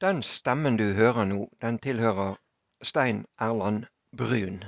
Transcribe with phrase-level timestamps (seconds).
[0.00, 2.36] Den stemmen du hører nå, den tilhører
[2.82, 4.60] Stein Erland Brun.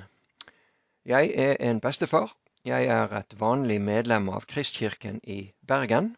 [1.07, 2.33] Jeg er en bestefar.
[2.65, 6.17] Jeg er et vanlig medlem av Kristkirken i Bergen.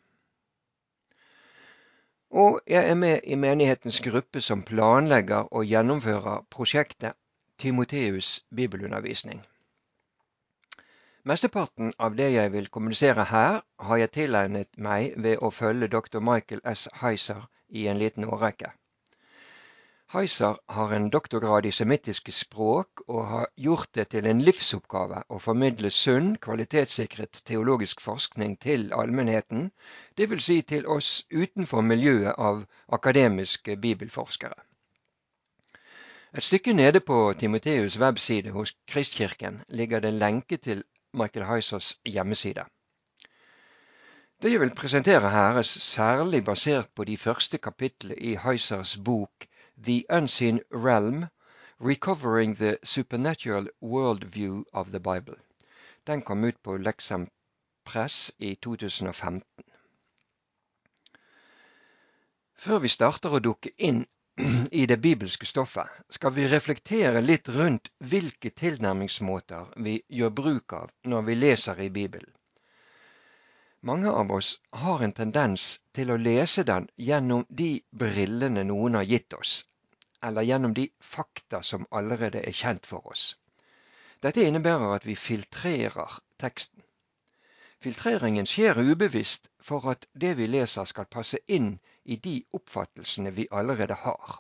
[2.31, 7.13] Og jeg er med i menighetens gruppe som planlegger og gjennomfører prosjektet
[7.59, 9.45] Timoteus bibelundervisning.
[11.25, 16.25] Mesteparten av det jeg vil kommunisere her, har jeg tilegnet meg ved å følge dr.
[16.25, 16.89] Michael S.
[17.03, 18.73] Heiser i en liten årrekke.
[20.13, 25.39] Heiser har en doktorgrad i semittiske språk og har gjort det til en livsoppgave å
[25.41, 29.71] formidle sunn, kvalitetssikret teologisk forskning til allmennheten,
[30.21, 30.43] dvs.
[30.45, 32.61] Si til oss utenfor miljøet av
[32.99, 34.59] akademiske bibelforskere.
[36.37, 42.67] Et stykke nede på Timoteus' webside hos Kristkirken ligger det lenke til Michael Heisers hjemmeside.
[44.43, 49.49] Det jeg vil presentere her, er særlig basert på de første kapitlene i Heisers bok
[49.79, 51.31] The Unseen Realm
[51.79, 55.37] Recovering the Supernatural Worldview of the Bible.
[56.05, 57.27] Den kom ut på Lexham
[57.85, 59.65] Press i 2015.
[62.59, 64.05] Før vi starter å dukke inn
[64.81, 70.93] i det bibelske stoffet, skal vi reflektere litt rundt hvilke tilnærmingsmåter vi gjør bruk av
[71.05, 72.31] når vi leser i Bibelen.
[73.85, 79.09] Mange av oss har en tendens til å lese den gjennom de brillene noen har
[79.11, 79.55] gitt oss,
[80.23, 83.25] eller gjennom de fakta som allerede er kjent for oss.
[84.23, 86.85] Dette innebærer at vi filtrerer teksten.
[87.83, 91.73] Filtreringen skjer ubevisst for at det vi leser skal passe inn
[92.05, 94.39] i de oppfattelsene vi allerede har.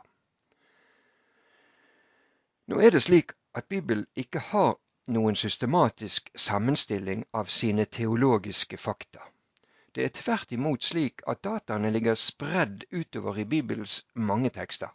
[2.70, 4.76] Nå er det slik at Bibelen ikke har
[5.10, 9.31] noen systematisk sammenstilling av sine teologiske fakta.
[9.94, 14.88] Det er tvert imot slik at dataene ligger spredd utover i Bibelens mange tekster.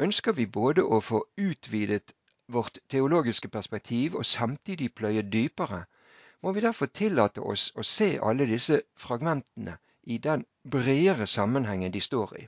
[0.00, 2.14] Ønsker vi både å få utvidet
[2.48, 5.84] vårt teologiske perspektiv og samtidig pløye dypere,
[6.42, 12.00] må vi derfor tillate oss å se alle disse fragmentene i den bredere sammenhengen de
[12.00, 12.46] står i.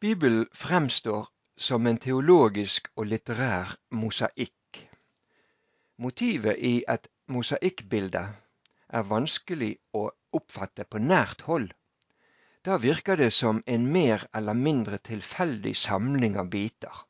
[0.00, 4.82] Bibelen fremstår som en teologisk og litterær mosaikk.
[5.96, 8.22] Motivet i et mosaikkbilde
[8.98, 10.08] er vanskelig å
[10.38, 11.72] oppfatte på nært hold.
[12.64, 17.04] Da virker det som en mer eller mindre tilfeldig samling av biter.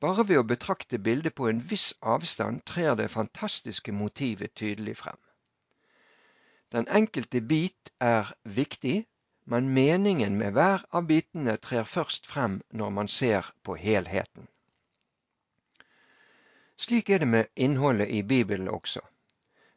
[0.00, 5.20] Bare ved å betrakte bildet på en viss avstand trer det fantastiske motivet tydelig frem.
[6.74, 9.04] Den enkelte bit er viktig,
[9.46, 14.48] men meningen med hver av bitene trer først frem når man ser på helheten.
[16.84, 19.00] Slik er det med innholdet i Bibelen også.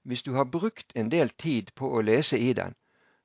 [0.04, 2.76] Hvis du har brukt en del tid på å lese i den,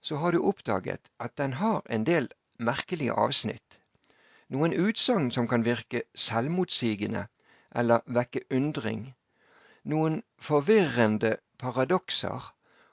[0.00, 2.28] så har du oppdaget at den har en del
[2.58, 3.82] merkelige avsnitt
[4.52, 7.26] noen utsagn som kan virke selvmotsigende
[7.82, 9.04] eller vekke undring,
[9.88, 10.18] noen
[10.48, 12.50] forvirrende paradokser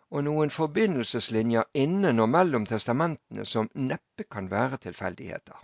[0.09, 5.57] og noen forbindelseslinjer innen og mellom testamentene som neppe kan være tilfeldigheter.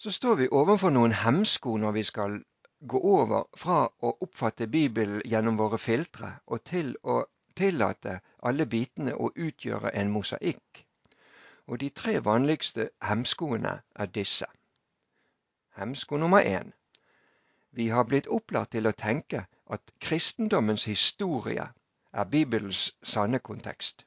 [0.00, 2.38] Så står vi overfor noen hemsko når vi skal
[2.88, 7.18] gå over fra å oppfatte Bibelen gjennom våre filtre og til å
[7.60, 10.86] tillate alle bitene å utgjøre en mosaikk
[11.70, 14.46] og de tre vanligste hemskoene er disse.
[15.78, 16.72] Hemsko nummer én.
[17.70, 21.68] Vi har blitt opplært til å tenke at kristendommens historie
[22.12, 24.02] er Bibelens sanne kontekst.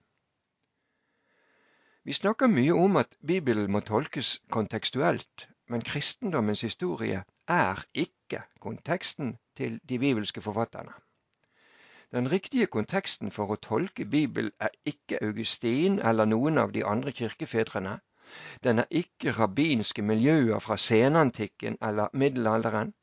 [2.03, 9.38] Vi snakker mye om at Bibelen må tolkes kontekstuelt, men kristendommens historie er ikke konteksten
[9.57, 10.94] til de bibelske forfatterne.
[12.13, 17.12] Den riktige konteksten for å tolke Bibelen er ikke Augustin eller noen av de andre
[17.12, 18.00] kirkefedrene.
[18.63, 22.94] Den er ikke rabbinske miljøer fra senantikken eller middelalderen.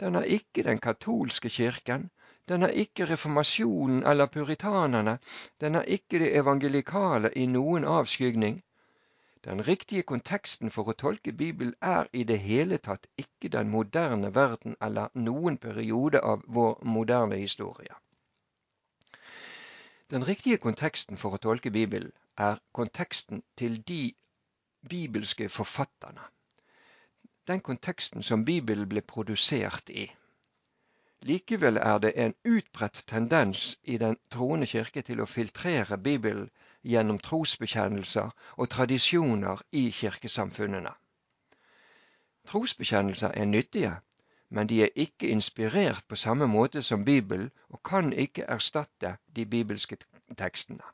[0.00, 2.10] Den er ikke den katolske kirken.
[2.48, 5.18] Den er ikke reformasjonen eller puritanerne.
[5.60, 8.62] Den er ikke det evangelikale i noen avskygning.
[9.48, 14.28] Den riktige konteksten for å tolke Bibelen er i det hele tatt ikke den moderne
[14.34, 17.96] verden eller noen periode av vår moderne historie.
[20.12, 24.12] Den riktige konteksten for å tolke Bibelen er konteksten til de
[24.92, 26.28] bibelske forfatterne.
[27.48, 30.10] Den konteksten som Bibelen ble produsert i.
[31.24, 36.50] Likevel er det en utbredt tendens i Den troende kirke til å filtrere Bibelen
[36.88, 40.92] gjennom trosbekjennelser og tradisjoner i kirkesamfunnene.
[42.48, 43.94] Trosbekjennelser er nyttige,
[44.50, 49.46] men de er ikke inspirert på samme måte som Bibelen og kan ikke erstatte de
[49.46, 49.98] bibelske
[50.38, 50.84] tekstene.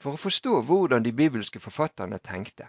[0.00, 2.68] For å forstå hvordan de bibelske forfatterne tenkte,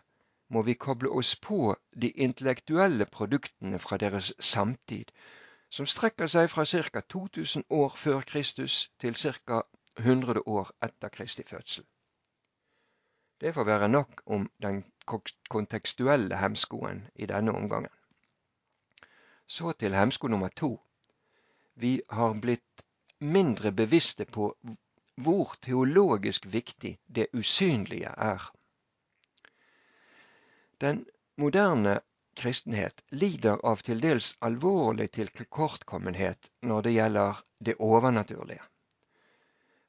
[0.50, 5.12] må vi koble oss på de intellektuelle produktene fra deres samtid,
[5.70, 7.02] som strekker seg fra ca.
[7.16, 9.64] 2000 år før Kristus til ca.
[9.98, 11.86] 100 år etter Kristi fødsel.
[13.42, 14.84] Det får være nok om den
[15.50, 17.92] kontekstuelle hemskoen i denne omgangen.
[19.48, 20.82] Så til hemsko nummer to.
[21.76, 22.86] Vi har blitt
[23.20, 24.54] mindre bevisste på
[25.16, 28.52] hvor teologisk viktig det usynlige er.
[30.82, 31.06] Den
[31.38, 32.00] moderne
[32.36, 38.64] kristenhet lider av til dels alvorlig tilkortkommenhet når det gjelder det overnaturlige.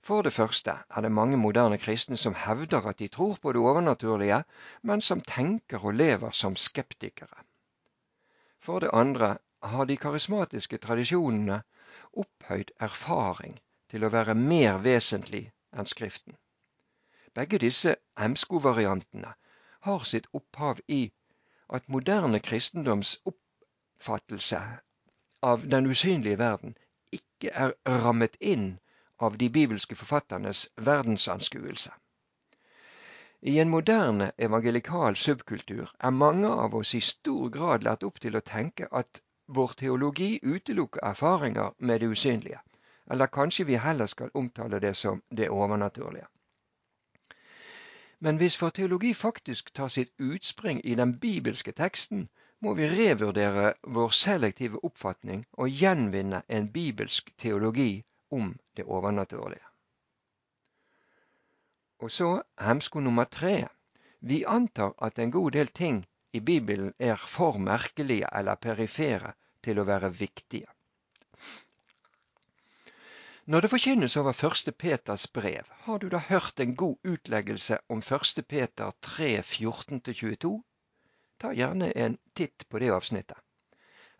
[0.06, 3.60] For det første er det mange moderne kristne som hevder at de tror på det
[3.60, 4.44] overnaturlige,
[4.82, 7.42] men som tenker og lever som skeptikere.
[8.62, 11.62] For det andre har de karismatiske tradisjonene
[12.22, 13.58] opphøyd erfaring
[13.90, 15.42] til å være mer vesentlig
[15.74, 16.38] enn Skriften.
[17.34, 19.34] Begge disse hemskovariantene
[19.90, 21.02] har sitt opphav i
[21.68, 24.62] at moderne kristendoms oppfattelse
[25.42, 26.78] av den usynlige verden
[27.10, 27.74] ikke er
[28.06, 28.76] rammet inn
[29.16, 31.92] av de bibelske forfatternes verdensanskuelse.
[33.40, 38.36] I en moderne evangelikal subkultur er mange av oss i stor grad lært opp til
[38.36, 39.20] å tenke at
[39.58, 42.60] vår teologi utelukker erfaringer med det usynlige,
[43.10, 46.26] eller kanskje vi heller skal omtale det som det overnaturlige.
[48.18, 52.28] Men hvis vår teologi faktisk tar sitt utspring i den bibelske teksten,
[52.60, 59.64] må vi revurdere vår selektive oppfatning og gjenvinne en bibelsk teologi om det overnaturlige.
[61.98, 63.68] Og så hemsko nummer tre.
[64.20, 69.32] Vi antar at en god del ting i Bibelen er for merkelige eller perifere
[69.64, 70.66] til å være viktige.
[73.46, 78.02] Når det forkynnes over første Peters brev, har du da hørt en god utleggelse om
[78.02, 80.50] første Peter 3, 14-22?
[81.40, 83.38] Ta gjerne en titt på det avsnittet.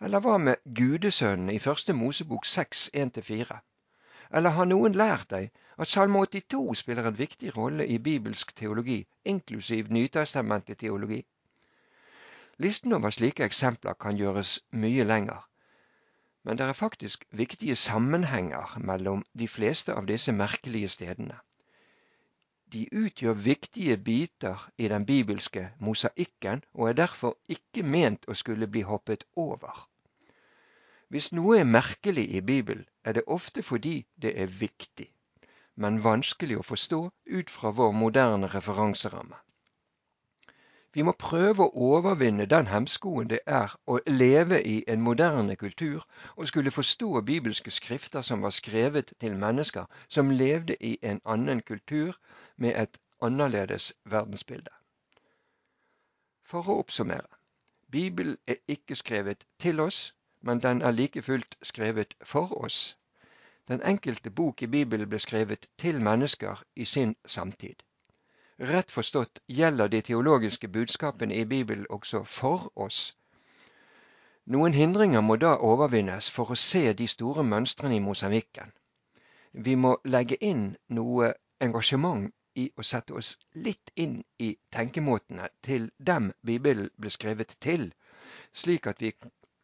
[0.01, 3.59] Eller hva med gudesønnen i første Mosebok 6, 1-4?
[4.31, 9.07] Eller har noen lært deg at Salme 82 spiller en viktig rolle i bibelsk teologi,
[9.25, 11.25] inklusiv nytestamentlig teologi?
[12.59, 15.43] Listen over slike eksempler kan gjøres mye lenger,
[16.45, 21.37] men det er faktisk viktige sammenhenger mellom de fleste av disse merkelige stedene.
[22.73, 28.67] De utgjør viktige biter i den bibelske mosaikken og er derfor ikke ment å skulle
[28.67, 29.87] bli hoppet over.
[31.09, 35.07] Hvis noe er merkelig i Bibelen, er det ofte fordi det er viktig,
[35.77, 37.03] men vanskelig å forstå
[37.39, 39.37] ut fra vår moderne referanseramme.
[40.97, 46.07] Vi må prøve å overvinne den hemskoen det er å leve i en moderne kultur
[46.37, 51.61] og skulle forstå bibelske skrifter som var skrevet til mennesker som levde i en annen
[51.61, 52.17] kultur
[52.57, 54.73] med et annerledes verdensbilde.
[56.43, 57.29] For å oppsummere.
[57.93, 60.16] Bibelen er ikke skrevet til oss,
[60.47, 62.97] men den er like fullt skrevet for oss.
[63.69, 67.83] Den enkelte bok i Bibelen ble skrevet til mennesker i sin samtid.
[68.61, 73.17] Rett forstått gjelder de teologiske budskapene i Bibelen også for oss.
[74.47, 78.71] Noen hindringer må da overvinnes for å se de store mønstrene i mosaikken.
[79.53, 83.33] Vi må legge inn noe engasjement i å sette oss
[83.67, 87.91] litt inn i tenkemåtene til dem Bibelen ble skrevet til,
[88.55, 89.13] slik at vi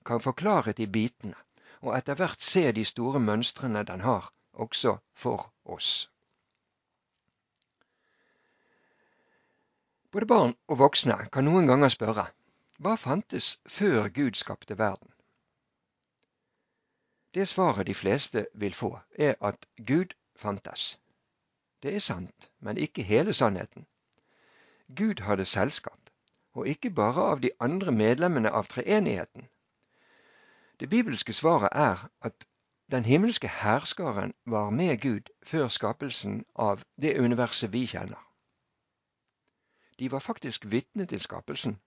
[0.04, 1.35] kan få klarhet i bitene,
[1.80, 6.09] og etter hvert se de store mønstrene den har, også for oss.
[10.12, 12.26] Både barn og voksne kan noen ganger spørre
[12.82, 15.09] hva fantes før Gud skapte verden?
[17.35, 20.99] Det svaret de fleste vil få, er at Gud fantes.
[21.82, 23.87] Det er sant, men ikke hele sannheten.
[24.97, 26.11] Gud hadde selskap,
[26.52, 29.49] og ikke bare av de andre medlemmene av treenigheten.
[30.83, 32.47] Det bibelske svaret er at
[32.91, 38.19] den himmelske herskaren var med Gud før skapelsen av det universet vi kjenner.
[39.99, 41.79] De var faktisk vitne til skapelsen.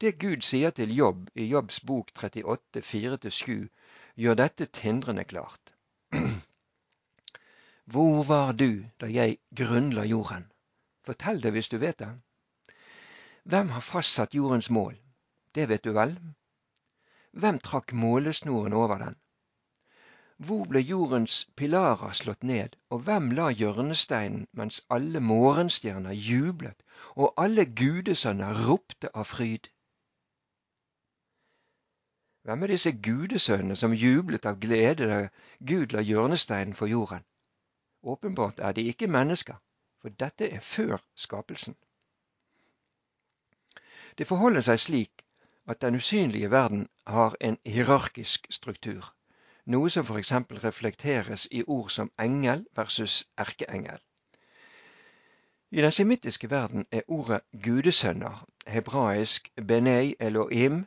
[0.00, 3.68] Det Gud sier til Jobb i Jobbs bok 38, 4-7,
[4.16, 5.76] gjør dette tindrende klart.
[7.92, 10.48] Hvor var du da jeg grunnla jorden?
[11.04, 12.14] Fortell det hvis du vet det.
[13.44, 14.96] Hvem har fastsatt jordens mål?
[15.54, 16.16] Det vet du vel?
[17.32, 19.16] Hvem trakk målesnoren over den?
[20.36, 26.82] Hvor ble jordens pilarer slått ned, og hvem la hjørnesteinen mens alle morgenstjerner jublet
[27.14, 29.70] og alle gudesønner ropte av fryd?
[32.42, 35.18] Hvem er disse gudesønnene som jublet av glede da
[35.72, 37.24] Gud la hjørnesteinen for jorden?
[38.02, 39.60] Åpenbart er de ikke mennesker,
[40.02, 41.76] for dette er før skapelsen.
[44.18, 45.21] Det forholder seg slik
[45.66, 49.14] at den usynlige verden har en hierarkisk struktur,
[49.66, 50.32] noe som f.eks.
[50.64, 53.98] reflekteres i ord som engel versus erkeengel.
[55.70, 60.86] I den semittiske verden er ordet gudesønner, hebraisk benei elohim,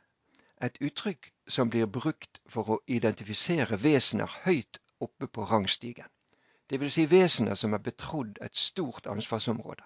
[0.62, 6.12] et uttrykk som blir brukt for å identifisere vesener høyt oppe på rangstigen,
[6.70, 6.94] dvs.
[6.94, 9.84] Si vesener som er betrodd et stort ansvarsområde.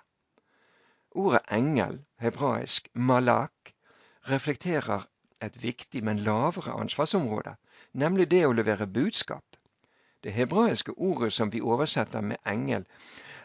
[1.11, 3.73] Ordet engel, hebraisk malak,
[4.27, 5.05] reflekterer
[5.41, 7.55] et viktig, men lavere ansvarsområde,
[7.93, 9.45] nemlig det å levere budskap.
[10.23, 12.85] Det hebraiske ordet som vi oversetter med engel,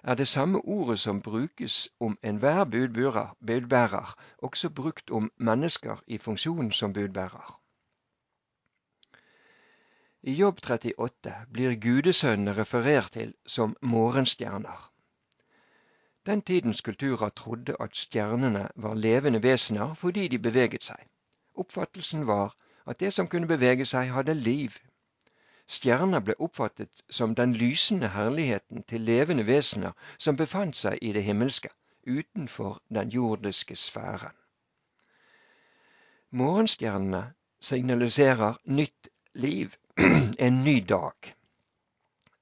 [0.02, 6.73] er det samme ordet som brukes om enhver budbærer, også brukt om mennesker i funksjonen
[6.73, 7.61] som budbærer.
[10.23, 14.93] I Jobb 38 blir gudesønnene referert til som morgenstjerner.
[16.26, 20.97] Den tidens kulturer trodde at stjernene var levende vesener fordi de beveget seg.
[21.54, 24.71] Oppfattelsen var at det som kunne bevege seg, hadde liv.
[25.69, 31.23] Stjerner ble oppfattet som den lysende herligheten til levende vesener som befant seg i det
[31.25, 31.69] himmelske,
[32.07, 34.37] utenfor den jordiske sfæren.
[36.31, 39.76] Morgenstjernene signaliserer nytt liv,
[40.47, 41.35] en ny dag.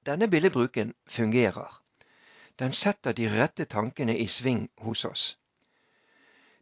[0.05, 1.82] Denne billedbruken fungerer.
[2.63, 5.23] Den setter de rette tankene i sving hos oss.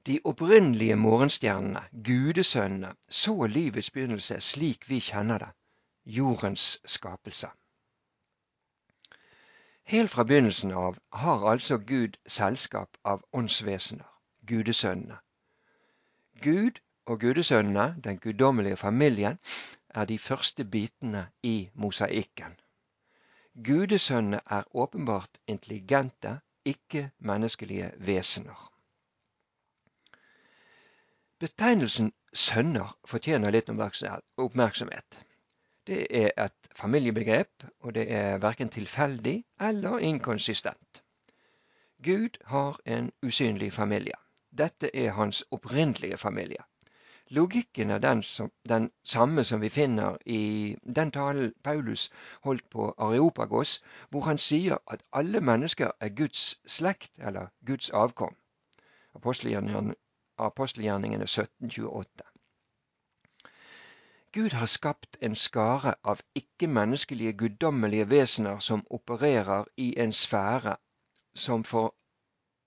[0.07, 5.49] De opprinnelige morgenstjernene, gudesønnene, så livets begynnelse slik vi kjenner det,
[6.05, 7.51] jordens skapelse.
[9.93, 14.09] Helt fra begynnelsen av har altså Gud selskap av åndsvesener,
[14.47, 15.19] gudesønnene.
[16.41, 19.37] Gud og gudesønnene, den guddommelige familien,
[19.89, 22.57] er de første bitene i mosaikken.
[23.55, 28.71] Gudesønnene er åpenbart intelligente, ikke-menneskelige vesener.
[31.39, 35.19] Betegnelsen sønner fortjener litt oppmerksomhet.
[35.87, 41.01] Det er et familiebegrep, og det er verken tilfeldig eller inkonsistent.
[42.03, 44.15] Gud har en usynlig familie.
[44.51, 46.63] Dette er hans opprinnelige familie.
[47.31, 52.09] Logikken er den, som, den, samme som vi finner i den talen Paulus
[52.43, 58.35] holdt på Areopagos, hvor han sier at alle mennesker er Guds slekt, eller Guds avkom.
[59.15, 59.95] Apostelgjerningene
[60.37, 62.23] apostelgjerningene 1728.
[64.33, 70.75] Gud har skapt en skare av ikke-menneskelige guddommelige vesener som opererer i en sfære
[71.35, 71.95] som for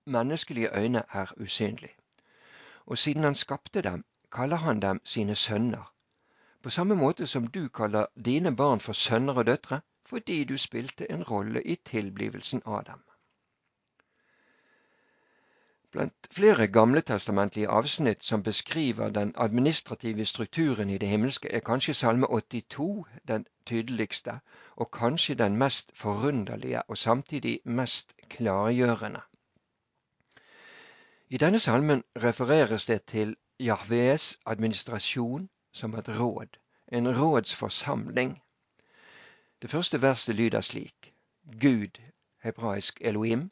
[0.07, 1.97] menneskelige øyne er usynlig.
[2.87, 5.91] Og siden han skapte dem, kaller han dem sine sønner,
[6.63, 11.11] på samme måte som du kaller dine barn for sønner og døtre fordi du spilte
[11.13, 13.03] en rolle i tilblivelsen av dem.
[15.95, 22.27] Blant flere gamletestamentlige avsnitt som beskriver den administrative strukturen i det himmelske, er kanskje Salme
[22.27, 24.41] 82 den tydeligste,
[24.77, 29.21] og kanskje den mest forunderlige og samtidig mest klargjørende.
[31.29, 36.57] I denne salmen refereres det til Jahves administrasjon som et råd,
[36.93, 38.43] en rådsforsamling.
[39.63, 41.15] Det første verset lyder slik
[41.61, 42.01] Gud,
[42.43, 43.51] hebraisk Elohim,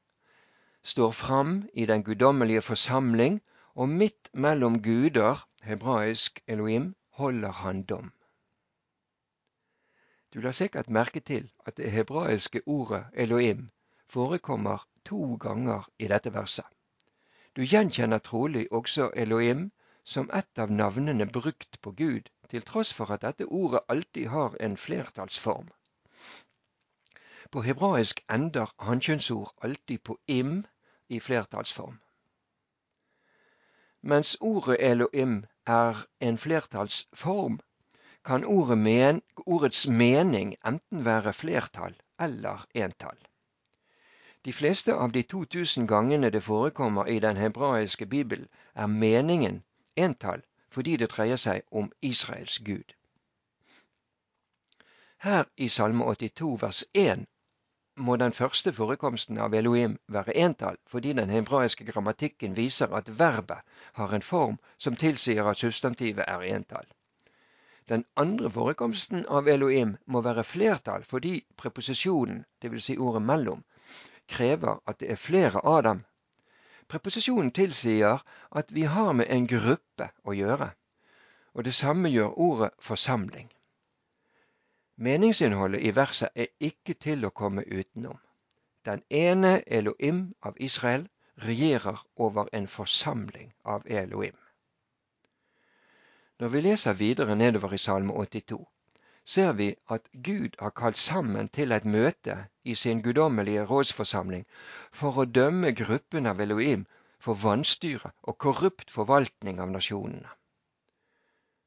[0.83, 3.41] står fram i den guddommelige forsamling,
[3.75, 8.13] og midt mellom guder, hebraisk Elohim, holder han dom.
[10.35, 13.71] Du la sikkert merke til at det hebraiske ordet Elohim
[14.09, 16.69] forekommer to ganger i dette verset.
[17.57, 19.71] Du gjenkjenner trolig også Elohim
[20.05, 24.57] som et av navnene brukt på Gud, til tross for at dette ordet alltid har
[24.61, 25.69] en flertallsform.
[27.53, 30.65] På hebraisk ender hankjønnsord alltid på im
[31.09, 32.01] i flertallsform.
[34.03, 37.61] Mens ordet Elohim er en flertallsform,
[38.25, 43.19] kan ordet men, ordets mening enten være flertall eller entall.
[44.45, 49.63] De fleste av de 2000 gangene det forekommer i den hebraiske bibel, er meningen
[49.97, 52.95] entall fordi det dreier seg om Israels Gud.
[55.23, 57.27] Her i Salme 82 vers 1
[57.97, 63.61] må den første forekomsten av Elohim være entall, fordi den hebraiske grammatikken viser at verbet
[64.01, 66.89] har en form som tilsier at substantivet er entall.
[67.89, 72.85] Den andre forekomsten av Elohim må være flertall fordi preposisjonen, dvs.
[72.85, 73.65] Si ordet mellom,
[74.29, 76.05] krever at det er flere av dem.
[76.93, 78.21] Preposisjonen tilsier
[78.51, 80.67] at vi har med en gruppe å gjøre,
[81.57, 83.47] og det samme gjør ordet forsamling.
[85.01, 88.19] Meningsinnholdet i verset er ikke til å komme utenom.
[88.85, 91.09] Den ene Elohim av Israel
[91.47, 94.37] regjerer over en forsamling av Elohim.
[96.45, 98.61] Når vi leser videre nedover i Salme 82,
[99.25, 104.45] ser vi at Gud har kalt sammen til et møte i sin guddommelige rådsforsamling
[104.93, 106.87] for å dømme gruppen av Elohim
[107.19, 110.31] for vanstyre og korrupt forvaltning av nasjonene.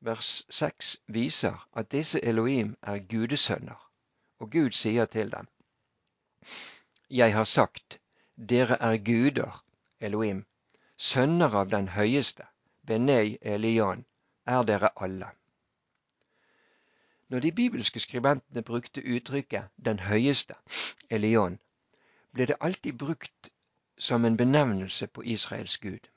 [0.06, 3.80] Vers 6 viser at disse Elohim er gudesønner,
[4.40, 5.48] og Gud sier til dem
[7.10, 8.00] Jeg har sagt,
[8.36, 9.64] dere er guder,
[10.00, 10.46] Elohim,
[10.98, 12.44] sønner av den høyeste,
[12.84, 14.06] Benei Elian,
[14.46, 15.32] er dere alle.
[17.30, 20.56] Når de bibelske skribentene brukte uttrykket 'den høyeste',
[21.10, 21.60] Elion,
[22.34, 23.50] ble det alltid brukt
[23.98, 26.08] som en benevnelse på Israels gud.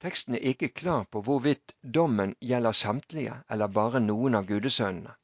[0.00, 5.14] Teksten er ikke klar på hvorvidt dommen gjelder samtlige eller bare noen av gudesønnene.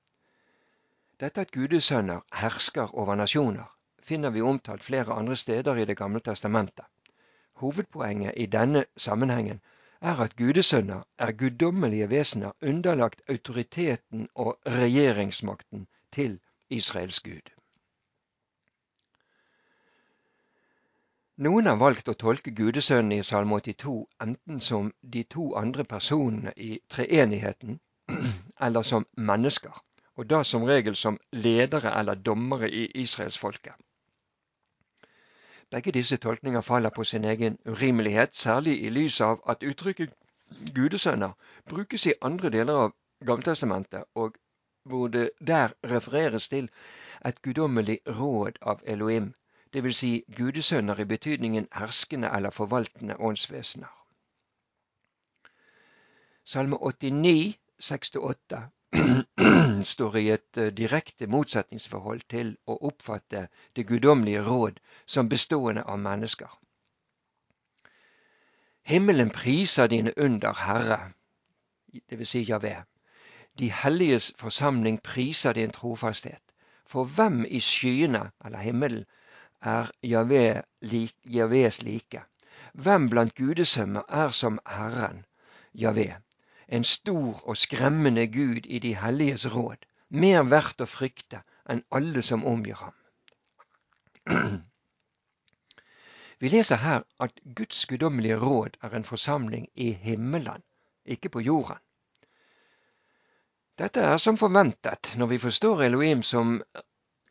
[1.21, 3.67] Dette at gudesønner hersker over nasjoner,
[4.03, 6.87] finner vi omtalt flere andre steder i Det gamle testamentet.
[7.53, 9.61] Hovedpoenget i denne sammenhengen
[10.01, 16.41] er at gudesønner er guddommelige vesener underlagt autoriteten og regjeringsmakten til
[16.71, 17.51] Israels Gud.
[21.39, 26.53] Noen har valgt å tolke gudesønnen i Salme 82 enten som de to andre personene
[26.57, 27.79] i treenigheten,
[28.67, 29.77] eller som mennesker,
[30.17, 33.75] og da som regel som ledere eller dommere i israelsfolket.
[35.71, 40.15] Begge disse tolkninger faller på sin egen urimelighet, særlig i lys av at uttrykket
[40.75, 41.33] gudesønner
[41.69, 42.95] brukes i andre deler av
[43.27, 44.37] Gammeltestamentet, og
[44.85, 46.71] hvor det der refereres til
[47.27, 49.35] et guddommelig råd av Elohim,
[49.75, 49.97] dvs.
[49.97, 53.93] Si gudesønner i betydningen herskende eller forvaltende åndsvesener.
[56.45, 58.63] Salme 89, 6-8
[59.85, 65.99] står i et eh, direkte motsetningsforhold til å oppfatte det guddommelige råd som bestående av
[65.99, 66.51] mennesker.
[68.89, 71.13] Himmelen priser dine under, Herre,
[72.11, 72.29] dvs.
[72.29, 72.77] Si Javé.
[73.59, 76.43] De helliges forsamling priser din trofasthet.
[76.87, 79.05] For hvem i skyene, eller himmelen,
[79.61, 82.23] er Javé lik, Javés like?
[82.73, 85.25] Hvem blant gudesømmer er som Herren,
[85.75, 86.15] Javé?
[86.69, 92.23] En stor og skremmende Gud i de helliges råd, mer verdt å frykte enn alle
[92.23, 92.95] som omgir ham.
[96.41, 100.63] Vi leser her at Guds guddommelige råd er en forsamling i himmelen,
[101.05, 101.81] ikke på jorden.
[103.79, 106.63] Dette er som forventet når vi forstår Elohim som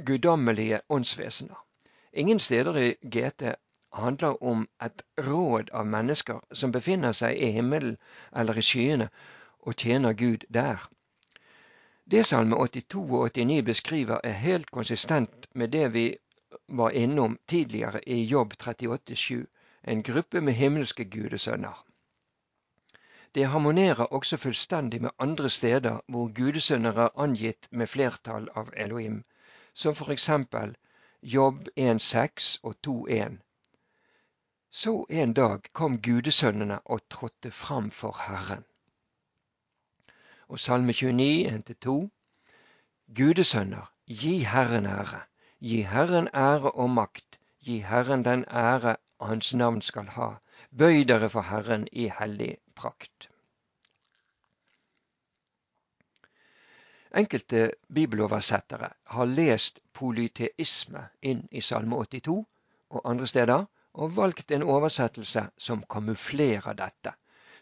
[0.06, 1.58] guddommelige åndsvesener.
[2.14, 3.56] Ingen steder i GT
[3.94, 7.98] handler om et råd av mennesker som befinner seg i himmelen
[8.36, 9.10] eller i skyene
[9.60, 10.90] og tjener Gud der.
[12.12, 16.18] Det Salme 82 og 89 beskriver, er helt konsistent med det vi
[16.68, 19.46] var innom tidligere i Jobb 38,7,
[19.84, 21.84] en gruppe med himmelske gudesønner.
[23.36, 29.24] Det harmonerer også fullstendig med andre steder hvor gudesønner er angitt med flertall av Elohim,
[29.74, 30.76] som for eksempel
[31.22, 33.38] Jobb 1,6 og 2,1.
[34.70, 38.66] Så en dag kom gudesønnene og trådte fram for Herren.
[40.48, 42.10] Og Salme 29, 1-2.
[43.16, 45.22] Gudesønner, gi Herren ære.
[45.60, 47.40] Gi Herren ære og makt.
[47.60, 50.30] Gi Herren den ære Hans navn skal ha.
[50.78, 53.30] Bøy dere for Herren i hellig prakt.
[57.16, 62.46] Enkelte bibeloversettere har lest polyteisme inn i Salme 82
[62.90, 67.14] og andre steder, og valgt en oversettelse som kamuflerer dette,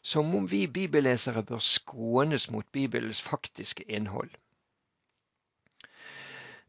[0.02, 4.30] som om vi bibellesere bør skånes mot Bibelens faktiske innhold.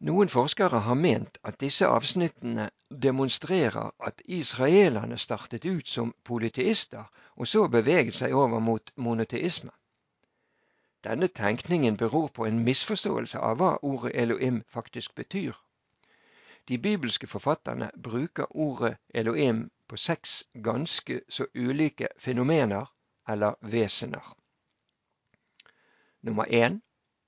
[0.00, 2.70] Noen forskere har ment at disse avsnittene
[3.02, 7.04] demonstrerer at israelerne startet ut som polyteister,
[7.36, 9.70] og så beveget seg over mot monoteisme.
[11.04, 15.56] Denne tenkningen beror på en misforståelse av hva ordet Elohim faktisk betyr.
[16.68, 22.86] De bibelske forfatterne bruker ordet Elohim på seks ganske så ulike fenomener
[23.28, 24.36] eller vesener.
[26.22, 26.80] Nummer én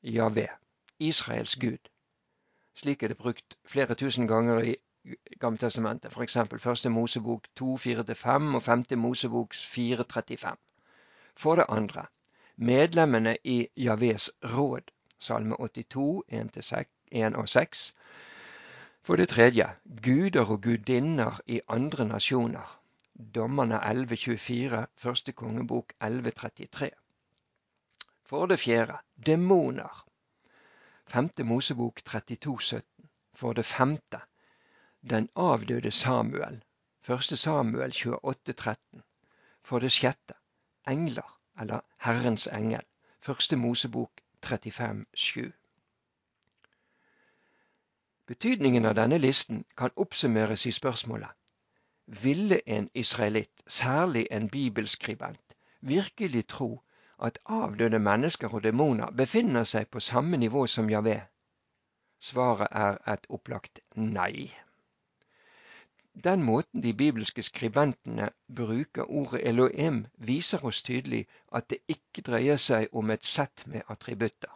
[0.02, 0.48] Javé,
[0.98, 1.88] Israels gud.
[2.74, 4.76] Slik er det brukt flere tusen ganger i
[5.40, 6.36] Gammeltestamentet, f.eks.
[6.58, 10.56] første Mosebok 2.4-5 og femte Mosebok 4.35.
[11.36, 12.06] For det andre
[12.56, 16.22] medlemmene i Javés råd, Salme 82,
[17.12, 17.94] 1 og 6,
[19.08, 19.64] for det tredje
[20.04, 22.80] guder og gudinner i andre nasjoner.
[23.34, 26.88] Dommerne 11.24, første kongebok 11.33.
[28.26, 30.04] For det fjerde demoner.
[31.06, 32.80] Femte Mosebok 32.17.
[33.34, 34.20] For det femte
[35.10, 36.62] den avdøde Samuel,
[37.08, 37.38] 1.
[37.38, 39.02] Samuel 28, 13.
[39.64, 40.36] For det sjette
[40.88, 42.84] engler, eller Herrens engel,
[43.28, 43.58] 1.
[43.58, 45.52] Mosebok 35, 7.
[48.28, 51.32] Betydningen av denne listen kan oppsummeres i spørsmålet
[52.22, 56.82] Ville en israelitt, særlig en bibelskribent, virkelig tro
[57.18, 61.16] at avdøde mennesker og demoner befinner seg på samme nivå som Javé?
[62.20, 64.50] Svaret er et opplagt nei.
[66.24, 72.56] Den måten de bibelske skribentene bruker ordet Elohim, viser oss tydelig at det ikke dreier
[72.56, 74.52] seg om et sett med attributter.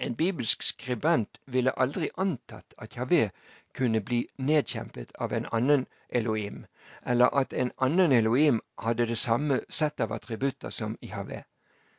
[0.00, 3.30] En bibelsk skribent ville aldri antatt at Javé
[3.74, 6.62] kunne bli nedkjempet av en annen Elohim,
[7.06, 11.42] eller at en annen Elohim hadde det samme sett av attributter som Javé.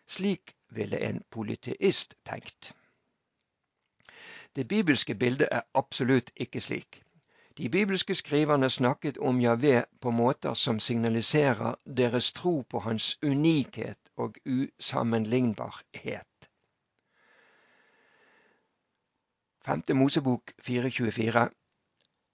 [0.08, 2.74] Slik ville en polyteist tenkt.
[4.56, 7.04] Det bibelske bildet er absolutt ikke slik.
[7.58, 14.12] De bibelske skriverne snakket om Javé på måter som signaliserer deres tro på hans unikhet
[14.18, 16.31] og usammenlignbarhet.
[19.65, 19.93] 5.
[19.93, 21.50] Mosebok 424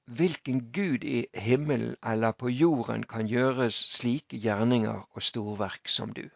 [0.05, 6.29] Hvilken gud i himmelen eller på jorden kan gjøres slike gjerninger og storverk som du?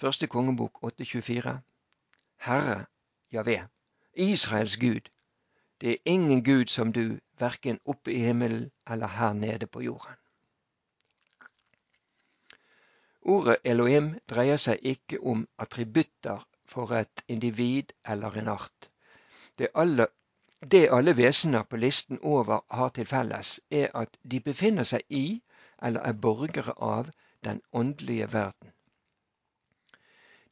[0.00, 1.60] Første kongebok 824
[2.46, 2.86] Herre,
[3.32, 3.58] Javé,
[4.14, 5.12] Israels Gud,
[5.80, 10.16] det er ingen Gud som du, verken oppe i himmelen eller her nede på jorden.
[13.20, 18.93] Ordet Elohim dreier seg ikke om attributter for et individ eller en art.
[19.58, 20.06] Det alle,
[20.70, 25.42] det alle vesener på listen over har til felles, er at de befinner seg i
[25.82, 27.10] eller er borgere av
[27.44, 28.72] den åndelige verden.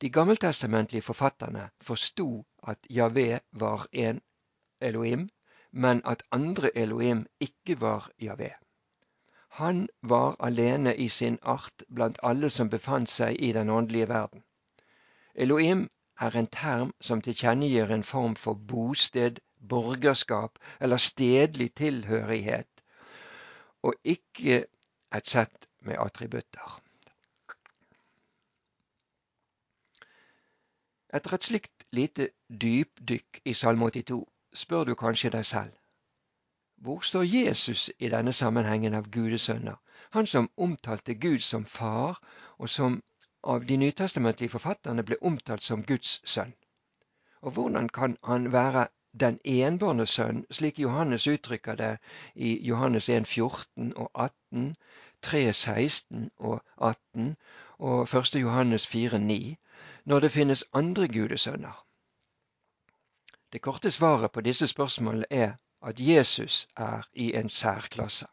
[0.00, 4.20] De gammeltestamentlige forfatterne forsto at Javé var en
[4.80, 5.28] Elohim,
[5.70, 8.50] men at andre Elohim ikke var Javé.
[9.48, 14.44] Han var alene i sin art blant alle som befant seg i den åndelige verden.
[15.34, 15.88] Elohim
[16.20, 22.68] er en term som tilkjennegir en form for bosted, borgerskap eller stedlig tilhørighet,
[23.82, 24.64] og ikke
[25.14, 26.80] et sett med attributter.
[31.14, 35.82] Etter et slikt lite dypdykk i Salme 82 spør du kanskje deg selv
[36.82, 39.76] hvor står Jesus i denne sammenhengen av gudesønner,
[40.10, 42.18] han som omtalte Gud som far,
[42.58, 43.02] og som
[43.42, 46.54] av de nytestamentlige forfatterne ble omtalt som Guds sønn?
[47.42, 48.86] Og hvordan kan han være
[49.20, 51.98] den enbårne sønn, slik Johannes uttrykker det
[52.34, 54.76] i Johannes 1, 14 og 18,
[55.22, 57.36] 3, 16 og 18
[57.78, 58.34] og 1.
[58.40, 59.56] Johannes 4, 9,
[60.04, 61.84] når det finnes andre gudesønner?
[63.52, 65.52] Det korte svaret på disse spørsmålene er
[65.82, 68.26] at Jesus er i en særklasse.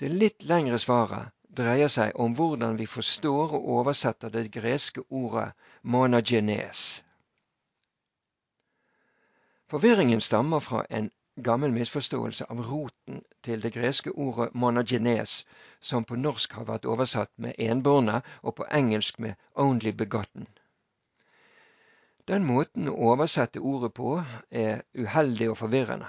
[0.00, 5.52] Det litt lengre svaret dreier seg om hvordan vi forstår og oversetter det greske ordet
[5.82, 7.02] managenes.
[9.72, 11.10] Forvirringen stammer fra en
[11.40, 15.44] gammel misforståelse av roten til det greske ordet managenes,
[15.80, 20.46] som på norsk har vært oversatt med enbårne og på engelsk med only begotten.
[22.28, 26.06] Den måten å oversette ordet på er uheldig og forvirrende.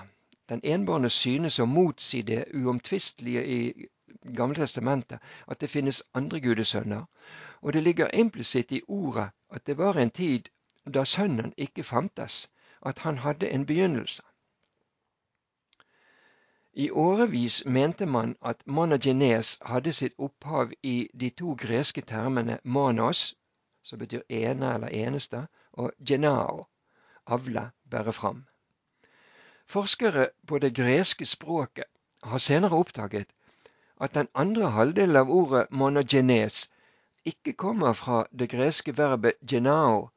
[0.49, 3.87] Den enbårne synes å motsi det uomtvistelige i
[4.35, 7.05] Gamletestamentet, at det finnes andre gudesønner,
[7.61, 10.49] og det ligger implisitt i ordet at det var en tid
[10.93, 12.49] da Sønnen ikke fantes,
[12.81, 14.23] at han hadde en begynnelse.
[16.73, 23.35] I årevis mente man at monogenes hadde sitt opphav i de to greske termene monos,
[23.83, 26.65] som betyr ene eller eneste, og genao,
[27.25, 28.45] avle, bære fram.
[29.65, 31.85] Forskere på det greske språket
[32.23, 33.29] har senere oppdaget
[34.03, 36.65] at den andre halvdelen av ordet monogenes
[37.31, 40.09] ikke kommer fra det greske verbet genao,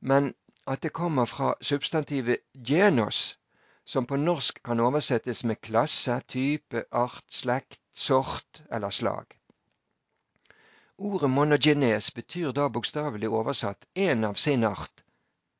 [0.00, 0.34] men
[0.66, 2.36] at det kommer fra substantivet
[2.68, 3.38] genos,
[3.84, 9.26] som på norsk kan oversettes med klasse, type, art, slekt, sort eller slag.
[10.98, 15.02] Ordet monogenes betyr da bokstavelig oversatt en av sin art,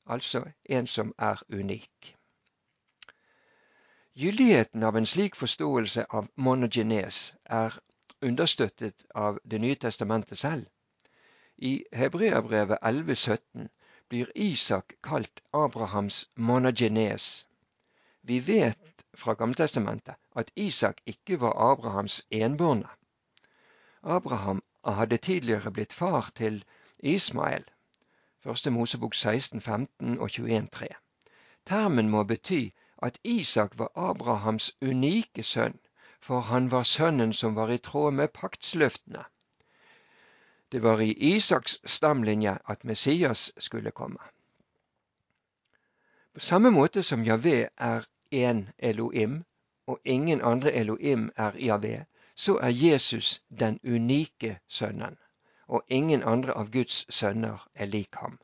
[0.07, 2.16] altså en som er unik.
[4.14, 7.79] Gyldigheten av en slik forståelse av monogenes er
[8.20, 10.66] understøttet av Det nye testamentet selv.
[11.57, 13.68] I Hebreabrevet 11,17
[14.09, 17.46] blir Isak kalt Abrahams monogenes.
[18.22, 22.88] Vi vet fra Gammeltestamentet at Isak ikke var Abrahams enbårne.
[24.03, 26.64] Abraham hadde tidligere blitt far til
[26.98, 27.64] Ismael,
[28.42, 30.87] Første Mosebok 16, 15 og 21, 3.
[31.66, 32.70] Termen må bety
[33.03, 35.79] at Isak var Abrahams unike sønn,
[36.21, 39.25] for han var sønnen som var i tråd med paktsløftene.
[40.73, 44.19] Det var i Isaks stamlinje at Messias skulle komme.
[46.35, 49.45] På samme måte som Javé er én Elohim,
[49.87, 55.19] og ingen andre Elohim er Javé, så er Jesus den unike sønnen,
[55.67, 58.38] og ingen andre av Guds sønner er lik ham.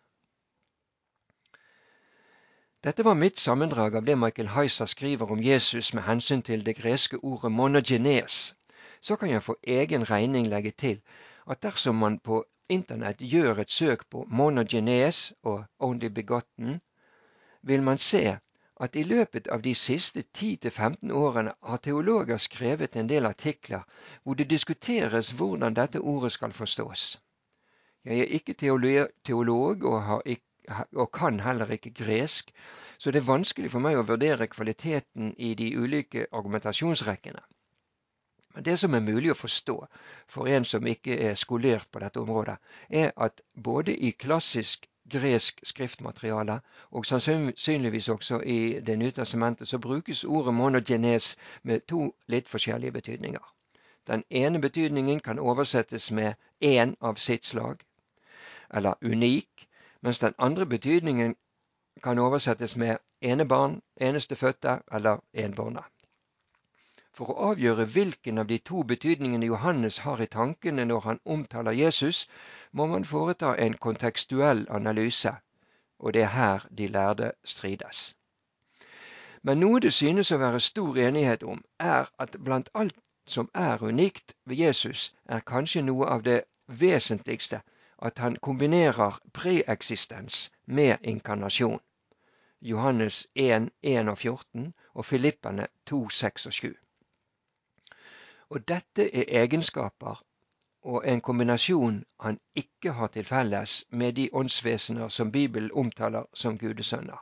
[2.84, 6.76] Dette var mitt sammendrag av det Michael Heiser skriver om Jesus med hensyn til det
[6.76, 8.54] greske ordet monogenes.
[9.00, 11.00] Så kan jeg for egen regning legge til
[11.50, 16.80] at dersom man på Internett gjør et søk på monogenes og only begotten,
[17.62, 18.38] vil man se
[18.80, 23.82] at i løpet av de siste 10-15 årene har teologer skrevet en del artikler
[24.22, 27.18] hvor det diskuteres hvordan dette ordet skal forstås.
[28.04, 28.54] Jeg er ikke
[29.24, 30.47] teolog og, har ikke,
[30.96, 32.50] og kan heller ikke gresk,
[32.98, 37.40] så det er vanskelig for meg å vurdere kvaliteten i de ulike argumentasjonsrekkene.
[38.54, 39.76] Men det som er mulig å forstå
[40.26, 42.56] for en som ikke er skolert på dette området,
[42.88, 49.78] er at både i klassisk gresk skriftmateriale, og sannsynligvis også i Det nye testamentet, så
[49.78, 53.54] brukes ordet monogenes med to litt forskjellige betydninger.
[54.06, 57.84] Den ene betydningen kan oversettes med én av sitt slag,
[58.74, 59.67] eller unik,
[60.02, 61.36] mens den andre betydningen
[62.02, 65.82] kan oversettes med enebarn, enestefødte eller enbårne.
[67.12, 71.72] For å avgjøre hvilken av de to betydningene Johannes har i tankene når han omtaler
[71.72, 72.28] Jesus,
[72.72, 75.32] må man foreta en kontekstuell analyse,
[75.98, 78.14] og det er her de lærde strides.
[79.42, 82.94] Men noe det synes å være stor enighet om, er at blant alt
[83.26, 87.62] som er unikt ved Jesus, er kanskje noe av det vesentligste
[88.02, 91.80] at han kombinerer preeksistens med inkarnasjon.
[92.60, 96.74] Johannes 1, 1 og 14 og Filippene 2, 6 og 7.
[98.50, 100.22] Og dette er egenskaper
[100.82, 106.58] og en kombinasjon han ikke har til felles med de åndsvesener som Bibelen omtaler som
[106.58, 107.18] gudesønner.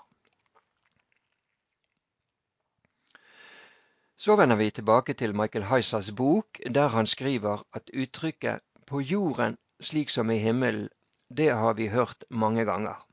[4.16, 9.58] Så vender vi tilbake til Michael Heisers bok, der han skriver at uttrykket 'på jorden
[9.80, 10.88] slik som i himmelen',
[11.36, 13.06] det har vi hørt mange ganger.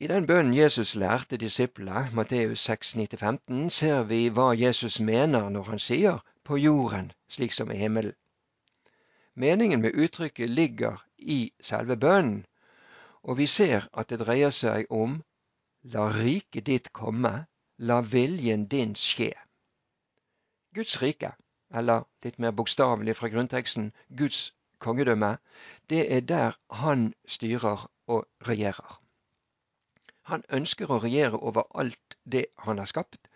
[0.00, 5.78] I den bønnen Jesus lærte disiplene, Matteus 6,9-15, ser vi hva Jesus mener når han
[5.78, 8.16] sier 'på jorden slik som i himmelen'.
[9.34, 12.46] Meningen med uttrykket ligger i selve bønnen,
[13.22, 15.22] og vi ser at det dreier seg om
[15.82, 17.46] 'la riket ditt komme,
[17.78, 19.36] la viljen din skje'.
[20.74, 21.32] Guds rike,
[21.74, 25.38] eller litt mer bokstavelig fra grunnteksten Guds kongedømme,
[25.90, 29.00] det er der Han styrer og regjerer.
[30.22, 33.28] Han ønsker å regjere over alt det han har skapt,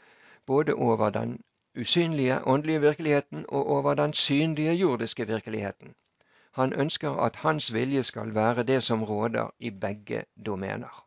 [0.47, 1.43] både over den
[1.75, 5.95] usynlige åndelige virkeligheten og over den synlige jordiske virkeligheten.
[6.53, 11.05] Han ønsker at hans vilje skal være det som råder i begge domener.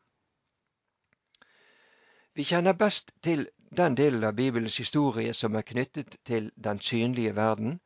[2.35, 7.35] Vi kjenner best til den delen av Bibelens historie som er knyttet til den synlige
[7.35, 7.79] verden,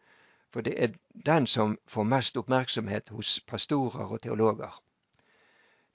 [0.54, 0.88] for det er
[1.26, 4.82] den som får mest oppmerksomhet hos pastorer og teologer.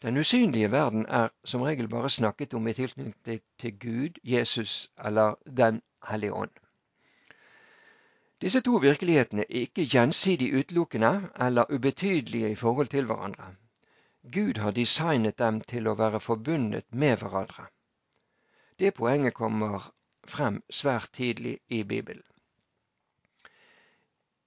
[0.02, 5.34] Den usynlige verden er som regel bare snakket om i tilknytning til Gud, Jesus eller
[5.46, 6.50] Den hellige ånd.
[8.40, 13.54] Disse to virkelighetene er ikke gjensidig utelukkende eller ubetydelige i forhold til hverandre.
[14.32, 17.64] Gud har designet dem til å være forbundet med hverandre.
[18.78, 19.92] Det poenget kommer
[20.28, 22.22] frem svært tidlig i Bibelen.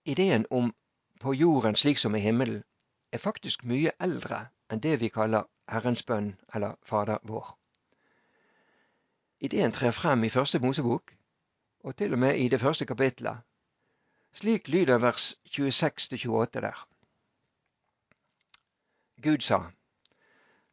[0.06, 0.76] Ideen om
[1.20, 2.64] på jorden slik som i himmelen
[3.12, 7.56] er faktisk mye eldre enn det vi kaller Herrens bønn eller Fader vår.
[9.40, 11.16] Ideen trer frem i første Mosebok,
[11.84, 13.38] og til og med i det første kapitlet.
[14.34, 16.86] Slik lyder vers 26-28 der.
[19.24, 19.60] Gud sa,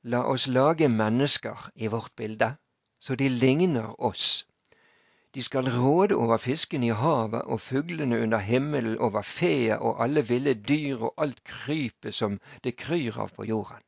[0.03, 2.57] La oss lage mennesker i vårt bilde,
[3.07, 4.47] så de ligner oss.
[5.35, 10.25] De skal råde over fiskene i havet og fuglene under himmelen, over fea, og alle
[10.29, 13.85] ville dyr og alt krypet som det kryr av på jorden.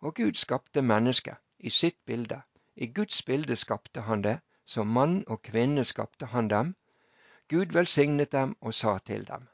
[0.00, 2.42] Og Gud skapte mennesket i sitt bilde.
[2.76, 4.38] I Guds bilde skapte han det.
[4.66, 6.74] Som mann og kvinne skapte han dem.
[7.48, 9.48] Gud velsignet dem og sa til dem.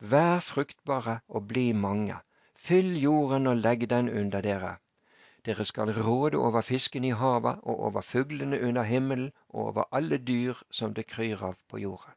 [0.00, 2.20] Vær fruktbare og bli mange.
[2.56, 4.76] Fyll jorden og legg den under dere.
[5.44, 10.18] Dere skal råde over fisken i havet og over fuglene under himmelen og over alle
[10.18, 12.14] dyr som det kryr av på jorden.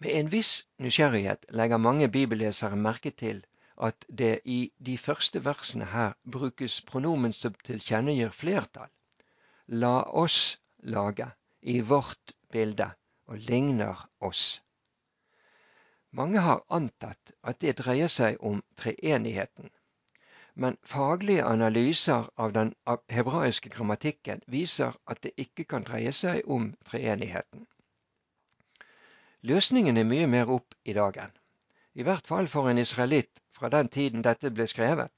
[0.00, 3.44] Med en viss nysgjerrighet legger mange bibellesere merke til
[3.76, 8.90] at det i de første versene her brukes pronomen som tilkjennegir flertall.
[9.66, 11.30] La oss lage
[11.62, 12.90] i vårt bilde
[13.26, 14.62] og ligner oss.
[16.10, 19.70] Mange har antatt at det dreier seg om treenigheten.
[20.54, 22.74] Men faglige analyser av den
[23.10, 27.66] hebraiske grammatikken viser at det ikke kan dreie seg om treenigheten.
[29.42, 31.34] Løsningen er mye mer opp i dagen,
[31.94, 35.12] i hvert fall for en israelitt fra den tiden dette ble skrevet.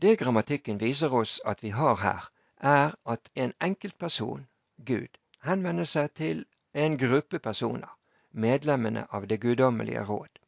[0.00, 4.46] Det grammatikken viser oss at vi har her, er at en enkelt person,
[4.84, 7.92] Gud, henvender seg til en gruppe personer,
[8.32, 10.39] medlemmene av det guddommelige råd.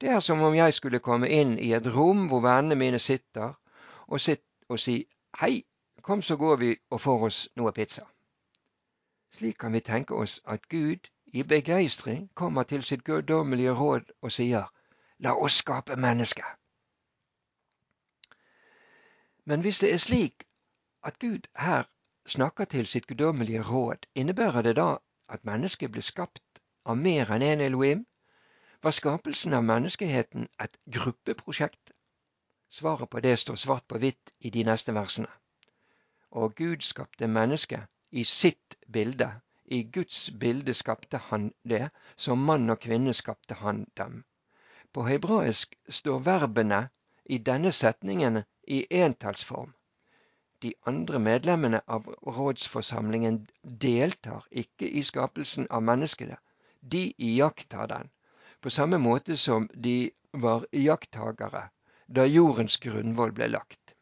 [0.00, 3.54] Det er som om jeg skulle komme inn i et rom hvor vennene mine sitter,
[4.06, 5.00] og, sitt og si
[5.40, 5.64] hei,
[6.02, 8.04] kom så går vi og får oss noe pizza.
[9.34, 14.32] Slik kan vi tenke oss at Gud i begeistring kommer til sitt guddommelige råd og
[14.32, 14.70] sier
[15.18, 16.46] la oss skape mennesket.
[19.44, 20.46] Men hvis det er slik
[21.02, 21.84] at Gud her
[22.26, 24.96] snakker til sitt guddommelige råd, innebærer det da
[25.28, 28.06] at mennesket ble skapt av mer enn én en Elohim?
[28.82, 31.90] Var skapelsen av menneskeheten et gruppeprosjekt?
[32.70, 35.30] Svaret på det står svart på hvitt i de neste versene.
[36.30, 39.26] Og Gud skapte mennesket i sitt bilde.
[39.64, 44.20] I Guds bilde skapte han det, som mann og kvinne skapte han dem.
[44.94, 46.78] På hebraisk står verbene
[47.24, 49.72] i denne setningen i entallsform.
[50.62, 52.06] De andre medlemmene av
[52.38, 56.38] rådsforsamlingen deltar ikke i skapelsen av menneskene.
[56.80, 58.14] De iakttar den
[58.62, 61.68] på samme måte som de var iakttagere
[62.16, 63.94] da jordens grunnvoll ble lagt.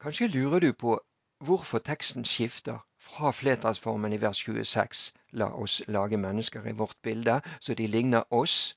[0.00, 0.96] Kanskje lurer du på
[1.44, 7.40] hvorfor teksten skifter fra flertallsformen i vers 26 La oss lage mennesker i vårt bilde
[7.60, 8.76] så de ligner oss,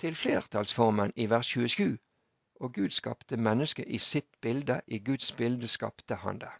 [0.00, 1.98] til flertallsformen i vers 27
[2.60, 6.52] og Gud skapte mennesket i sitt bilde, i Guds bilde skapte han det.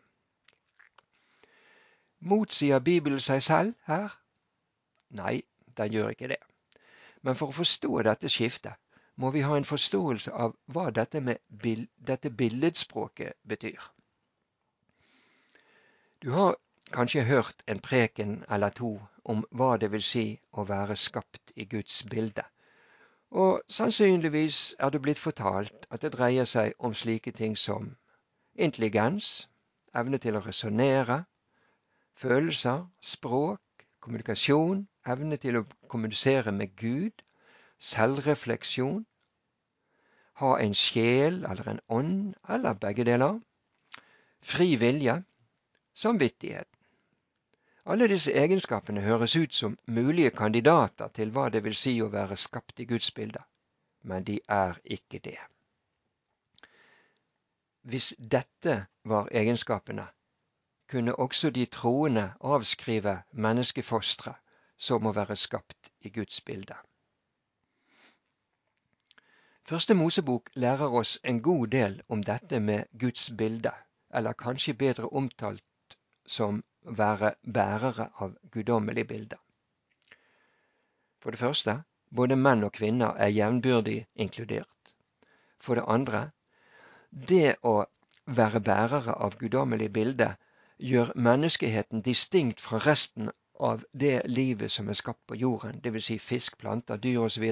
[2.20, 4.16] Motsier Bibelen seg selv her?
[5.10, 5.42] Nei,
[5.80, 6.40] den gjør ikke det.
[7.22, 8.78] Men for å forstå dette skiftet
[9.20, 11.20] må vi ha en forståelse av hva dette,
[11.62, 13.80] bild, dette billedspråket betyr.
[16.24, 16.56] Du har
[16.92, 21.64] kanskje hørt en preken eller to om hva det vil si å være skapt i
[21.64, 22.44] Guds bilde.
[23.30, 27.92] Og sannsynligvis er du blitt fortalt at det dreier seg om slike ting som
[28.54, 29.48] intelligens,
[29.94, 31.24] evne til å resonnere,
[32.16, 37.22] følelser, språk, kommunikasjon, evne til å kommunisere med Gud,
[37.78, 39.06] selvrefleksjon,
[40.40, 43.40] ha en sjel eller en ånd, eller begge deler,
[44.40, 45.22] fri vilje,
[45.94, 46.68] samvittighet.
[47.84, 52.36] Alle disse egenskapene høres ut som mulige kandidater til hva det vil si å være
[52.36, 53.42] skapt i Guds bilde,
[54.02, 55.38] men de er ikke det.
[57.82, 60.06] Hvis dette var egenskapene,
[60.88, 64.34] kunne også de troende avskrive menneskefostre
[64.80, 66.76] som må være skapt i Guds bilde.
[69.68, 73.70] Første Mosebok lærer oss en god del om dette med Guds bilde,
[74.14, 79.36] eller kanskje bedre omtalt som være bærere av guddommelig bilde.
[81.20, 81.76] For det første,
[82.16, 84.94] både menn og kvinner er jevnbyrdig inkludert.
[85.60, 86.30] For det andre,
[87.10, 87.84] det å
[88.26, 90.32] være bærere av guddommelig bilde
[90.78, 96.04] gjør menneskeheten distinkt fra resten av det livet som er skapt på jorden, dvs.
[96.04, 97.44] Si fisk, planter, dyr osv.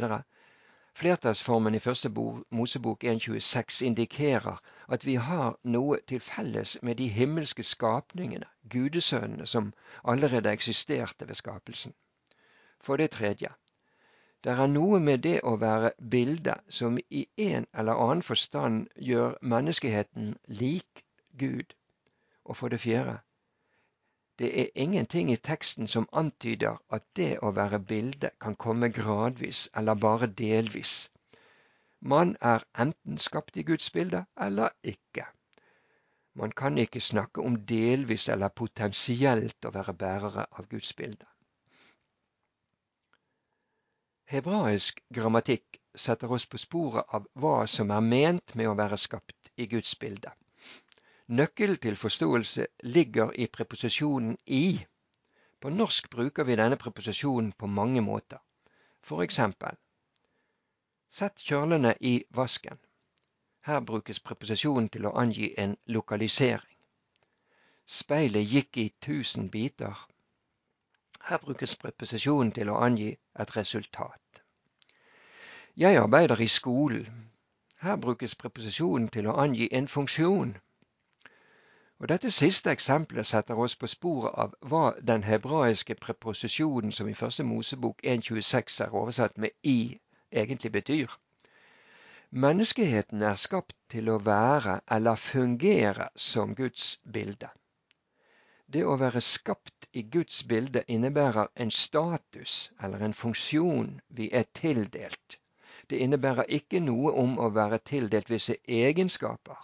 [0.98, 2.10] Flertallsformen i første
[2.50, 4.56] Mosebok 1.26 indikerer
[4.88, 9.72] at vi har noe til felles med de himmelske skapningene, gudesønnene, som
[10.04, 11.94] allerede eksisterte ved skapelsen.
[12.80, 13.52] For det tredje,
[14.44, 19.38] det er noe med det å være bilde som i en eller annen forstand gjør
[19.42, 21.04] menneskeheten lik
[21.38, 21.74] Gud.
[22.44, 23.18] Og for det fjerde,
[24.38, 29.68] det er ingenting i teksten som antyder at det å være bilde kan komme gradvis
[29.76, 31.10] eller bare delvis.
[32.00, 35.26] Man er enten skapt i Guds bilde eller ikke.
[36.38, 41.26] Man kan ikke snakke om delvis eller potensielt å være bærere av Guds bilde.
[44.30, 49.50] Hebraisk grammatikk setter oss på sporet av hva som er ment med å være skapt
[49.56, 50.30] i Guds bilde.
[51.28, 54.86] Nøkkelen til forståelse ligger i preposisjonen i.
[55.60, 58.38] På norsk bruker vi denne preposisjonen på mange måter.
[59.02, 59.76] For eksempel
[61.10, 62.78] Sett kjølene i vasken.
[63.60, 66.76] Her brukes preposisjonen til å angi en lokalisering.
[67.86, 69.96] Speilet gikk i tusen biter.
[71.28, 73.10] Her brukes preposisjonen til å angi
[73.44, 74.42] et resultat.
[75.76, 77.28] Jeg arbeider i skolen.
[77.84, 80.56] Her brukes preposisjonen til å angi en funksjon.
[82.00, 87.14] Og Dette siste eksempelet setter oss på sporet av hva den hebraiske preposisjonen som i
[87.20, 89.98] første Mosebok 1.26 er oversatt med i,
[90.30, 91.16] egentlig betyr.
[92.30, 97.48] Menneskeheten er skapt til å være eller fungere som Guds bilde.
[98.72, 104.44] Det å være skapt i Guds bilde innebærer en status eller en funksjon vi er
[104.60, 105.38] tildelt.
[105.90, 109.56] Det innebærer ikke noe om å være tildelt visse egenskaper.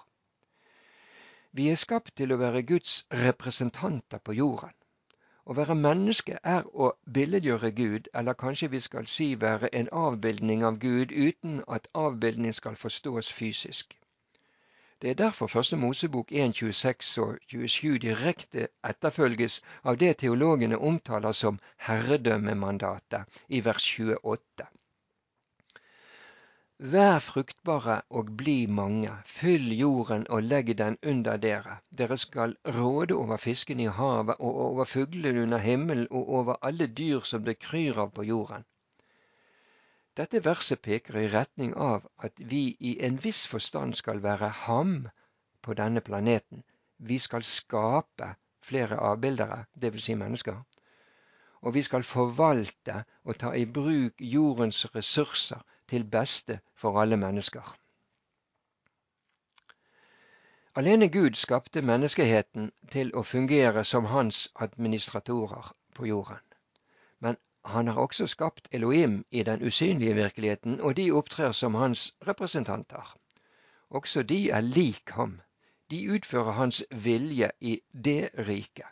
[1.56, 2.92] Vi er skapt til å være Guds
[3.24, 4.72] representanter på jorden.
[5.46, 6.88] Å være menneske er å
[7.18, 12.56] billedgjøre Gud, eller kanskje vi skal si være en avbildning av Gud uten at avbildning
[12.58, 13.94] skal forstås fysisk.
[14.98, 21.60] Det er derfor Første Mosebok 1.26 og 27 direkte etterfølges av det teologene omtaler som
[21.86, 24.66] herredømmemandatet i vers 28.
[26.92, 31.78] Vær fruktbare og bli mange, fyll jorden og legg den under dere.
[32.00, 36.86] Dere skal råde over fiskene i havet og over fuglene under himmelen og over alle
[36.98, 38.68] dyr som det kryr av på jorden.
[40.20, 44.94] Dette verset peker i retning av at vi i en viss forstand skal være ham
[45.62, 46.66] på denne planeten.
[46.98, 50.10] Vi skal skape flere avbildere, dvs.
[50.10, 50.60] Si mennesker.
[51.62, 57.76] Og vi skal forvalte og ta i bruk jordens ressurser til beste for alle mennesker.
[60.76, 66.40] Alene Gud skapte menneskeheten til å fungere som hans administratorer på jorden.
[67.20, 72.16] Men han har også skapt Elohim i den usynlige virkeligheten, og de opptrer som hans
[72.26, 73.16] representanter.
[73.90, 75.40] Også de er lik ham.
[75.90, 78.90] De utfører hans vilje i det riket.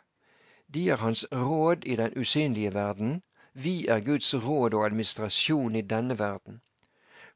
[0.73, 3.23] De er hans råd i den usynlige verden.
[3.53, 6.61] Vi er Guds råd og administrasjon i denne verden.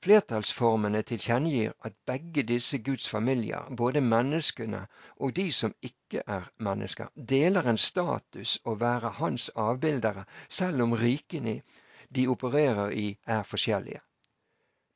[0.06, 4.84] Flertallsformene tilkjennegir at begge disse Guds familier, både menneskene
[5.16, 10.94] og de som ikke er mennesker, deler en status å være hans avbildere, selv om
[10.94, 11.62] rikene
[12.14, 14.04] de opererer i er forskjellige.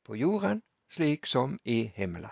[0.04, 2.30] På jorden slik som i himmelen.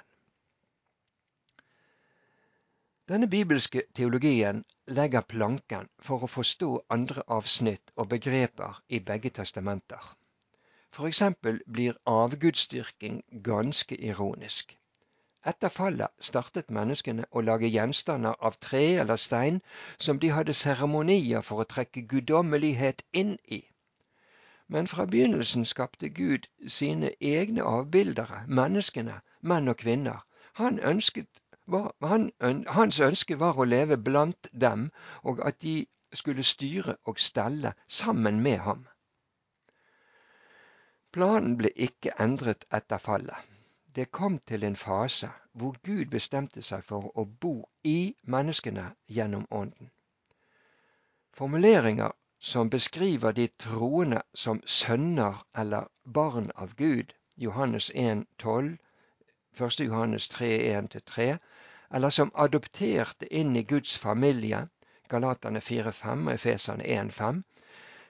[3.11, 10.13] Denne bibelske teologien legger planken for å forstå andre avsnitt og begreper i begge testamenter.
[10.93, 14.77] For eksempel blir avgudsdyrking ganske ironisk.
[15.47, 19.61] Etter fallet startet menneskene å lage gjenstander av tre eller stein
[19.99, 23.61] som de hadde seremonier for å trekke guddommelighet inn i.
[24.69, 30.21] Men fra begynnelsen skapte Gud sine egne avbildere, menneskene, menn og kvinner.
[30.61, 31.29] Han ønsket,
[32.03, 32.31] han,
[32.67, 34.91] hans ønske var å leve blant dem,
[35.23, 38.89] og at de skulle styre og stelle sammen med ham.
[41.17, 43.47] Planen ble ikke endret etter fallet.
[43.95, 48.85] Det kom til en fase hvor Gud bestemte seg for å bo i menneskene
[49.17, 49.91] gjennom Ånden.
[51.35, 58.77] Formuleringer som beskriver de troende som sønner eller barn av Gud, Johannes 1, 12,
[59.59, 59.81] 1.
[59.81, 61.27] Johannes 3, 1-3,
[61.91, 64.69] eller som adopterte inn i Guds familie,
[65.09, 67.43] Galaterne 4, 5 og Efeserne 1, 5,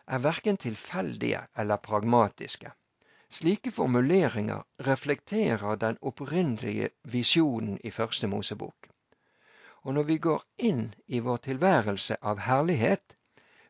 [0.06, 2.74] er verken tilfeldige eller pragmatiske.
[3.30, 8.88] Slike formuleringer reflekterer den opprinnelige visjonen i Første Mosebok.
[9.82, 13.16] Og når vi går inn i vår tilværelse av herlighet,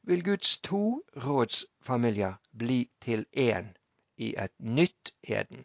[0.03, 3.69] vil Guds to rådsfamilier bli til én
[4.17, 5.65] i et nytt Eden.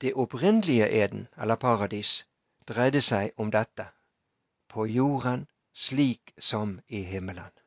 [0.00, 2.26] Det opprinnelige Eden, eller paradis,
[2.68, 3.86] dreide seg om dette.
[4.68, 7.59] På jorden slik som i himmelen.